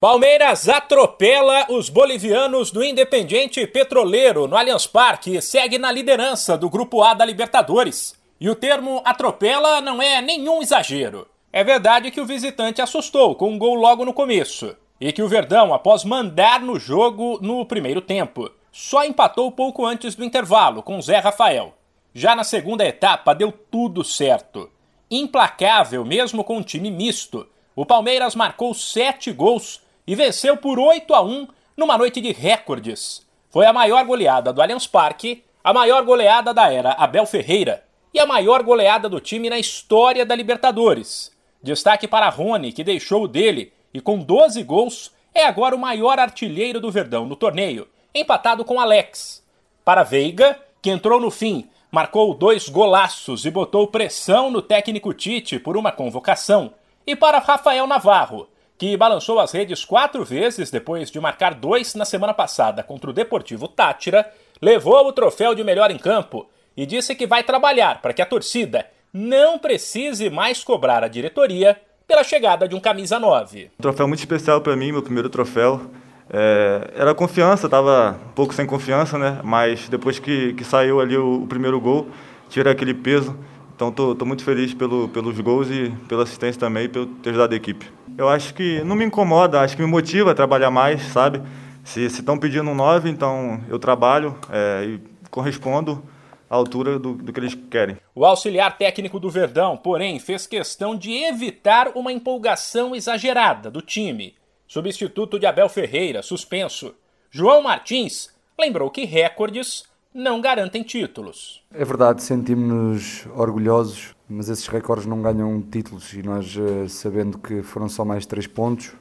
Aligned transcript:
Palmeiras 0.00 0.68
atropela 0.68 1.66
os 1.68 1.88
bolivianos 1.88 2.70
do 2.70 2.84
Independiente 2.84 3.66
Petroleiro 3.66 4.46
no 4.46 4.56
Allianz 4.56 4.86
Parque 4.86 5.34
e 5.34 5.42
segue 5.42 5.76
na 5.76 5.90
liderança 5.90 6.56
do 6.56 6.70
Grupo 6.70 7.02
A 7.02 7.14
da 7.14 7.24
Libertadores. 7.24 8.14
E 8.40 8.48
o 8.48 8.54
termo 8.54 9.02
atropela 9.04 9.80
não 9.80 10.00
é 10.00 10.22
nenhum 10.22 10.62
exagero. 10.62 11.26
É 11.52 11.64
verdade 11.64 12.12
que 12.12 12.20
o 12.20 12.24
visitante 12.24 12.80
assustou 12.80 13.34
com 13.34 13.50
um 13.50 13.58
gol 13.58 13.74
logo 13.74 14.04
no 14.04 14.14
começo 14.14 14.76
e 15.00 15.12
que 15.12 15.20
o 15.20 15.26
Verdão, 15.26 15.74
após 15.74 16.04
mandar 16.04 16.60
no 16.60 16.78
jogo 16.78 17.40
no 17.42 17.66
primeiro 17.66 18.00
tempo, 18.00 18.52
só 18.70 19.04
empatou 19.04 19.50
pouco 19.50 19.84
antes 19.84 20.14
do 20.14 20.24
intervalo 20.24 20.80
com 20.80 21.02
Zé 21.02 21.18
Rafael. 21.18 21.74
Já 22.14 22.36
na 22.36 22.44
segunda 22.44 22.86
etapa 22.86 23.34
deu 23.34 23.50
tudo 23.50 24.04
certo. 24.04 24.70
Implacável 25.10 26.04
mesmo 26.04 26.44
com 26.44 26.58
um 26.58 26.62
time 26.62 26.88
misto. 26.88 27.48
O 27.74 27.84
Palmeiras 27.84 28.36
marcou 28.36 28.72
sete 28.74 29.32
gols 29.32 29.87
e 30.08 30.14
venceu 30.14 30.56
por 30.56 30.78
8 30.78 31.14
a 31.14 31.20
1 31.20 31.46
numa 31.76 31.98
noite 31.98 32.18
de 32.18 32.32
recordes. 32.32 33.26
Foi 33.50 33.66
a 33.66 33.74
maior 33.74 34.06
goleada 34.06 34.54
do 34.54 34.62
Allianz 34.62 34.86
Parque, 34.86 35.44
a 35.62 35.70
maior 35.70 36.02
goleada 36.02 36.54
da 36.54 36.72
era 36.72 36.92
Abel 36.92 37.26
Ferreira 37.26 37.84
e 38.12 38.18
a 38.18 38.24
maior 38.24 38.62
goleada 38.62 39.06
do 39.06 39.20
time 39.20 39.50
na 39.50 39.58
história 39.58 40.24
da 40.24 40.34
Libertadores. 40.34 41.30
Destaque 41.62 42.08
para 42.08 42.30
Rony, 42.30 42.72
que 42.72 42.82
deixou 42.82 43.24
o 43.24 43.28
dele 43.28 43.70
e 43.92 44.00
com 44.00 44.18
12 44.18 44.62
gols 44.62 45.12
é 45.34 45.44
agora 45.44 45.76
o 45.76 45.78
maior 45.78 46.18
artilheiro 46.18 46.80
do 46.80 46.90
Verdão 46.90 47.26
no 47.26 47.36
torneio, 47.36 47.86
empatado 48.14 48.64
com 48.64 48.80
Alex. 48.80 49.44
Para 49.84 50.04
Veiga, 50.04 50.58
que 50.80 50.88
entrou 50.88 51.20
no 51.20 51.30
fim, 51.30 51.68
marcou 51.92 52.32
dois 52.32 52.66
golaços 52.66 53.44
e 53.44 53.50
botou 53.50 53.86
pressão 53.86 54.50
no 54.50 54.62
técnico 54.62 55.12
Tite 55.12 55.58
por 55.58 55.76
uma 55.76 55.92
convocação. 55.92 56.72
E 57.06 57.14
para 57.14 57.38
Rafael 57.38 57.86
Navarro, 57.86 58.48
que 58.78 58.96
balançou 58.96 59.40
as 59.40 59.50
redes 59.50 59.84
quatro 59.84 60.24
vezes 60.24 60.70
depois 60.70 61.10
de 61.10 61.18
marcar 61.20 61.52
dois 61.52 61.96
na 61.96 62.04
semana 62.04 62.32
passada 62.32 62.82
contra 62.82 63.10
o 63.10 63.12
Deportivo 63.12 63.66
Tátira, 63.66 64.30
levou 64.62 65.08
o 65.08 65.12
troféu 65.12 65.52
de 65.54 65.64
melhor 65.64 65.90
em 65.90 65.98
campo 65.98 66.48
e 66.76 66.86
disse 66.86 67.16
que 67.16 67.26
vai 67.26 67.42
trabalhar 67.42 68.00
para 68.00 68.12
que 68.12 68.22
a 68.22 68.26
torcida 68.26 68.86
não 69.12 69.58
precise 69.58 70.30
mais 70.30 70.62
cobrar 70.62 71.02
a 71.02 71.08
diretoria 71.08 71.76
pela 72.06 72.22
chegada 72.22 72.68
de 72.68 72.76
um 72.76 72.80
camisa 72.80 73.18
9. 73.18 73.70
Um 73.78 73.82
troféu 73.82 74.06
muito 74.06 74.20
especial 74.20 74.60
para 74.60 74.76
mim, 74.76 74.92
meu 74.92 75.02
primeiro 75.02 75.28
troféu. 75.28 75.90
É, 76.30 76.90
era 76.94 77.14
confiança, 77.14 77.66
estava 77.66 78.16
um 78.30 78.32
pouco 78.32 78.54
sem 78.54 78.64
confiança, 78.64 79.18
né? 79.18 79.40
Mas 79.42 79.88
depois 79.88 80.18
que, 80.18 80.52
que 80.52 80.62
saiu 80.62 81.00
ali 81.00 81.16
o, 81.16 81.42
o 81.42 81.46
primeiro 81.46 81.80
gol, 81.80 82.06
tira 82.48 82.70
aquele 82.70 82.94
peso. 82.94 83.36
Então 83.78 83.90
estou 83.90 84.26
muito 84.26 84.42
feliz 84.42 84.74
pelo, 84.74 85.08
pelos 85.08 85.38
gols 85.38 85.70
e 85.70 85.88
pela 86.08 86.24
assistência 86.24 86.58
também 86.58 86.86
e 86.86 86.88
pelo 86.88 87.06
ter 87.06 87.30
ajudado 87.30 87.54
a 87.54 87.56
equipe. 87.56 87.88
Eu 88.16 88.28
acho 88.28 88.52
que 88.52 88.82
não 88.82 88.96
me 88.96 89.04
incomoda, 89.04 89.60
acho 89.60 89.76
que 89.76 89.82
me 89.82 89.86
motiva 89.86 90.32
a 90.32 90.34
trabalhar 90.34 90.68
mais, 90.68 91.00
sabe? 91.12 91.40
Se 91.84 92.04
estão 92.04 92.36
pedindo 92.36 92.68
um 92.68 92.74
9, 92.74 93.08
então 93.08 93.62
eu 93.68 93.78
trabalho 93.78 94.36
é, 94.50 94.84
e 94.84 95.00
correspondo 95.30 96.02
à 96.50 96.56
altura 96.56 96.98
do, 96.98 97.14
do 97.14 97.32
que 97.32 97.38
eles 97.38 97.54
querem. 97.70 97.96
O 98.16 98.24
auxiliar 98.24 98.76
técnico 98.76 99.20
do 99.20 99.30
Verdão, 99.30 99.76
porém, 99.76 100.18
fez 100.18 100.44
questão 100.44 100.96
de 100.96 101.12
evitar 101.12 101.92
uma 101.94 102.10
empolgação 102.10 102.96
exagerada 102.96 103.70
do 103.70 103.80
time. 103.80 104.34
Substituto 104.66 105.38
de 105.38 105.46
Abel 105.46 105.68
Ferreira, 105.68 106.20
suspenso. 106.20 106.96
João 107.30 107.62
Martins 107.62 108.34
lembrou 108.58 108.90
que 108.90 109.04
recordes 109.04 109.84
não 110.14 110.40
garantem 110.40 110.82
títulos. 110.82 111.62
É 111.72 111.84
verdade, 111.84 112.22
sentimos-nos 112.22 113.26
orgulhosos, 113.34 114.14
mas 114.28 114.48
esses 114.48 114.66
recordes 114.66 115.06
não 115.06 115.22
ganham 115.22 115.60
títulos 115.60 116.12
e 116.12 116.22
nós, 116.22 116.56
eh, 116.56 116.88
sabendo 116.88 117.38
que 117.38 117.62
foram 117.62 117.88
só 117.88 118.04
mais 118.04 118.26
três 118.26 118.46
pontos, 118.46 118.92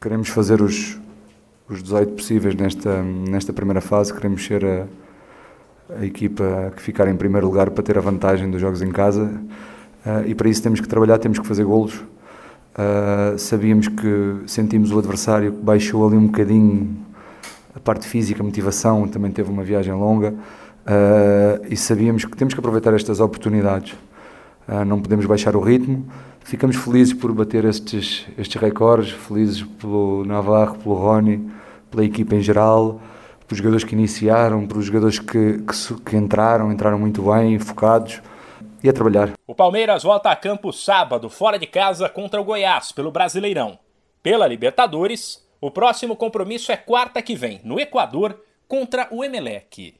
queremos 0.00 0.28
fazer 0.28 0.60
os, 0.60 0.98
os 1.68 1.82
18 1.82 2.12
possíveis 2.12 2.54
nesta, 2.54 3.02
nesta 3.02 3.52
primeira 3.52 3.80
fase, 3.80 4.12
queremos 4.12 4.44
ser 4.44 4.64
a, 4.64 4.86
a 5.98 6.04
equipa 6.04 6.72
que 6.76 6.82
ficar 6.82 7.08
em 7.08 7.16
primeiro 7.16 7.46
lugar 7.46 7.70
para 7.70 7.82
ter 7.82 7.96
a 7.96 8.00
vantagem 8.00 8.50
dos 8.50 8.60
jogos 8.60 8.82
em 8.82 8.90
casa 8.90 9.40
uh, 10.04 10.26
e 10.26 10.34
para 10.34 10.48
isso 10.48 10.62
temos 10.62 10.80
que 10.80 10.88
trabalhar, 10.88 11.18
temos 11.18 11.38
que 11.38 11.46
fazer 11.46 11.64
golos. 11.64 11.94
Uh, 12.74 13.38
sabíamos 13.38 13.86
que 13.86 14.42
sentimos 14.46 14.90
o 14.90 14.98
adversário 14.98 15.52
que 15.52 15.58
baixou 15.62 16.06
ali 16.06 16.16
um 16.16 16.26
bocadinho 16.26 16.96
a 17.74 17.80
parte 17.80 18.06
física, 18.06 18.42
a 18.42 18.44
motivação, 18.44 19.08
também 19.08 19.30
teve 19.30 19.50
uma 19.50 19.62
viagem 19.62 19.92
longa 19.92 20.30
uh, 20.30 21.66
e 21.68 21.76
sabíamos 21.76 22.24
que 22.24 22.36
temos 22.36 22.54
que 22.54 22.60
aproveitar 22.60 22.94
estas 22.94 23.20
oportunidades. 23.20 23.94
Uh, 24.68 24.84
não 24.84 25.00
podemos 25.00 25.26
baixar 25.26 25.56
o 25.56 25.60
ritmo. 25.60 26.06
Ficamos 26.40 26.76
felizes 26.76 27.14
por 27.14 27.32
bater 27.32 27.64
estes, 27.64 28.26
estes 28.36 28.60
recordes, 28.60 29.12
felizes 29.12 29.62
pelo 29.62 30.24
Navarro, 30.24 30.76
pelo 30.76 30.94
Rony, 30.94 31.50
pela 31.90 32.04
equipa 32.04 32.34
em 32.34 32.42
geral, 32.42 33.00
pelos 33.46 33.58
jogadores 33.58 33.84
que 33.84 33.94
iniciaram, 33.94 34.66
pelos 34.66 34.84
jogadores 34.84 35.18
que, 35.18 35.58
que, 35.58 35.94
que 36.04 36.16
entraram, 36.16 36.72
entraram 36.72 36.98
muito 36.98 37.22
bem, 37.22 37.58
focados 37.58 38.20
e 38.82 38.88
a 38.88 38.92
trabalhar. 38.92 39.32
O 39.46 39.54
Palmeiras 39.54 40.02
volta 40.02 40.30
a 40.30 40.36
campo 40.36 40.72
sábado, 40.72 41.30
fora 41.30 41.58
de 41.58 41.66
casa, 41.66 42.08
contra 42.08 42.40
o 42.40 42.44
Goiás, 42.44 42.90
pelo 42.90 43.12
Brasileirão. 43.12 43.78
Pela 44.22 44.46
Libertadores, 44.46 45.42
o 45.62 45.70
próximo 45.70 46.16
compromisso 46.16 46.72
é 46.72 46.76
quarta 46.76 47.22
que 47.22 47.36
vem, 47.36 47.60
no 47.62 47.78
Equador, 47.78 48.44
contra 48.66 49.06
o 49.12 49.22
Emelec. 49.22 49.94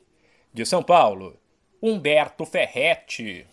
De 0.52 0.66
São 0.66 0.82
Paulo, 0.82 1.38
Humberto 1.80 2.44
Ferretti. 2.44 3.46